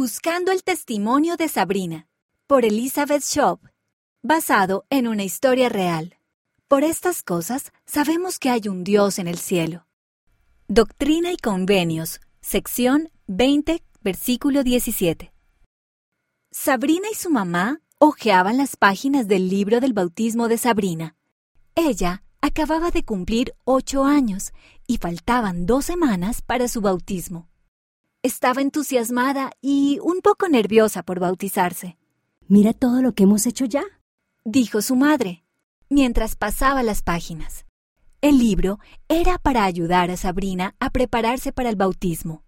[0.00, 2.06] Buscando el testimonio de Sabrina,
[2.46, 3.58] por Elizabeth Shaw,
[4.22, 6.20] basado en una historia real.
[6.68, 9.88] Por estas cosas sabemos que hay un Dios en el cielo.
[10.68, 15.32] Doctrina y Convenios, sección 20, versículo 17.
[16.52, 21.16] Sabrina y su mamá hojeaban las páginas del libro del bautismo de Sabrina.
[21.74, 24.52] Ella acababa de cumplir ocho años
[24.86, 27.47] y faltaban dos semanas para su bautismo.
[28.28, 31.96] Estaba entusiasmada y un poco nerviosa por bautizarse.
[32.46, 33.82] Mira todo lo que hemos hecho ya,
[34.44, 35.46] dijo su madre,
[35.88, 37.64] mientras pasaba las páginas.
[38.20, 42.44] El libro era para ayudar a Sabrina a prepararse para el bautismo.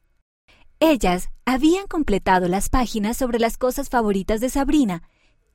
[0.80, 5.02] Ellas habían completado las páginas sobre las cosas favoritas de Sabrina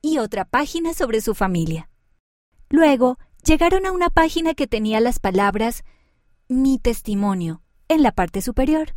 [0.02, 1.88] y otra página sobre su familia.
[2.68, 5.84] Luego llegaron a una página que tenía las palabras
[6.48, 8.95] Mi testimonio en la parte superior.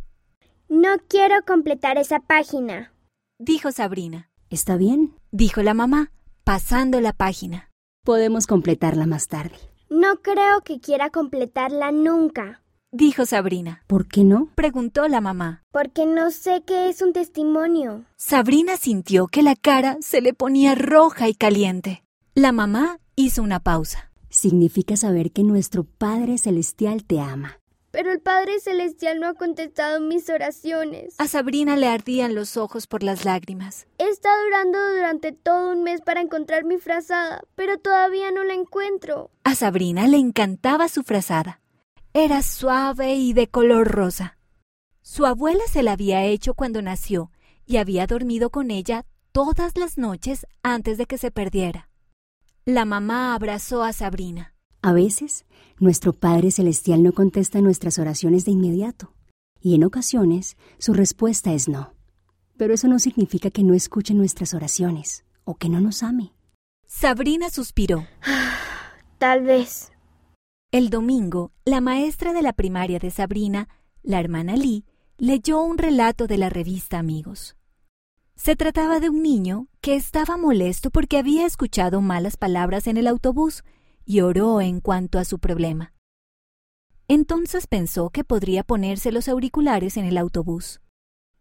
[0.70, 2.94] No quiero completar esa página,
[3.38, 4.30] dijo Sabrina.
[4.48, 5.14] ¿Está bien?
[5.30, 6.10] dijo la mamá,
[6.44, 7.68] pasando la página.
[8.04, 9.56] Podemos completarla más tarde.
[9.90, 12.60] No creo que quiera completarla nunca
[12.92, 13.82] dijo Sabrina.
[13.86, 14.50] ¿Por qué no?
[14.54, 15.62] preguntó la mamá.
[15.72, 18.04] Porque no sé qué es un testimonio.
[18.16, 22.02] Sabrina sintió que la cara se le ponía roja y caliente.
[22.34, 24.10] La mamá hizo una pausa.
[24.28, 27.58] Significa saber que nuestro Padre Celestial te ama.
[27.90, 31.14] Pero el Padre Celestial no ha contestado mis oraciones.
[31.18, 33.86] A Sabrina le ardían los ojos por las lágrimas.
[33.98, 38.54] He estado orando durante todo un mes para encontrar mi frazada, pero todavía no la
[38.54, 39.30] encuentro.
[39.42, 41.60] A Sabrina le encantaba su frazada.
[42.12, 44.38] Era suave y de color rosa.
[45.02, 47.30] Su abuela se la había hecho cuando nació
[47.66, 51.88] y había dormido con ella todas las noches antes de que se perdiera.
[52.64, 54.49] La mamá abrazó a Sabrina.
[54.82, 55.44] A veces,
[55.78, 59.12] nuestro Padre Celestial no contesta nuestras oraciones de inmediato,
[59.60, 61.92] y en ocasiones su respuesta es no.
[62.56, 66.32] Pero eso no significa que no escuche nuestras oraciones o que no nos ame.
[66.86, 68.06] Sabrina suspiró.
[69.18, 69.92] Tal vez.
[70.72, 73.68] El domingo, la maestra de la primaria de Sabrina,
[74.02, 74.84] la hermana Lee,
[75.18, 77.56] leyó un relato de la revista Amigos.
[78.34, 83.08] Se trataba de un niño que estaba molesto porque había escuchado malas palabras en el
[83.08, 83.62] autobús
[84.10, 85.94] y oró en cuanto a su problema.
[87.06, 90.80] Entonces pensó que podría ponerse los auriculares en el autobús.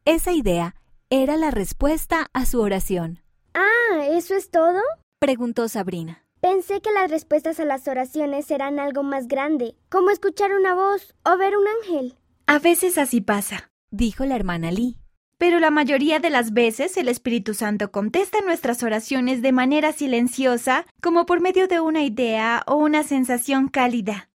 [0.06, 0.76] Esa idea
[1.10, 3.24] era la respuesta a su oración.
[3.56, 4.80] Ah, ¿eso es todo?
[5.20, 6.28] preguntó Sabrina.
[6.42, 11.16] Pensé que las respuestas a las oraciones eran algo más grande, como escuchar una voz
[11.26, 12.20] o ver un ángel.
[12.46, 15.00] A veces así pasa, dijo la hermana Lee.
[15.40, 20.86] Pero la mayoría de las veces el Espíritu Santo contesta nuestras oraciones de manera silenciosa,
[21.02, 24.30] como por medio de una idea o una sensación cálida.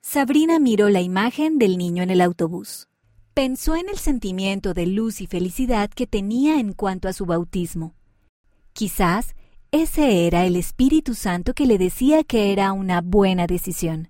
[0.00, 2.88] Sabrina miró la imagen del niño en el autobús.
[3.34, 7.94] Pensó en el sentimiento de luz y felicidad que tenía en cuanto a su bautismo.
[8.72, 9.34] Quizás
[9.70, 14.08] ese era el Espíritu Santo que le decía que era una buena decisión.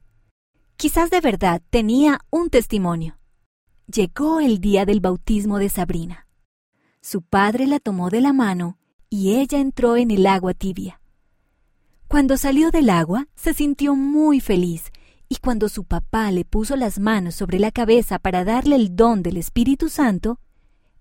[0.77, 3.19] Quizás de verdad tenía un testimonio.
[3.93, 6.28] Llegó el día del bautismo de Sabrina.
[7.11, 8.77] Su padre la tomó de la mano
[9.09, 11.01] y ella entró en el agua tibia.
[12.07, 14.93] Cuando salió del agua, se sintió muy feliz
[15.27, 19.23] y cuando su papá le puso las manos sobre la cabeza para darle el don
[19.23, 20.39] del Espíritu Santo,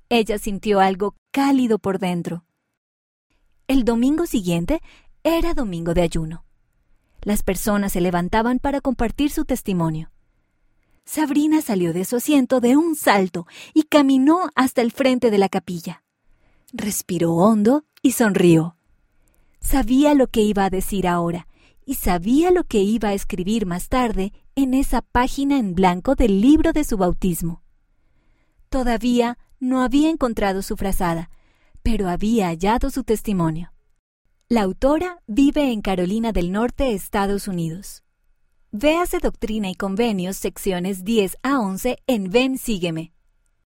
[0.07, 2.46] ella sintió algo cálido por dentro.
[3.67, 4.81] El domingo siguiente
[5.23, 6.46] era domingo de ayuno.
[7.22, 10.09] Las personas se levantaban para compartir su testimonio.
[11.07, 15.47] Sabrina salió de su asiento de un salto y caminó hasta el frente de la
[15.47, 16.03] capilla.
[16.73, 18.75] Respiró hondo y sonrió.
[19.62, 21.47] Sabía lo que iba a decir ahora
[21.85, 26.41] y sabía lo que iba a escribir más tarde en esa página en blanco del
[26.41, 27.63] libro de su bautismo.
[28.67, 31.29] Todavía no había encontrado su frazada,
[31.84, 33.72] pero había hallado su testimonio.
[34.50, 38.03] La autora vive en Carolina del Norte, Estados Unidos.
[38.73, 43.13] Véase Doctrina y Convenios, secciones 10 a 11 en Ven Sígueme.